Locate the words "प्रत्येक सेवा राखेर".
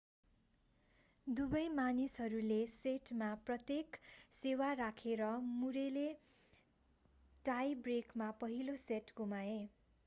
3.43-5.23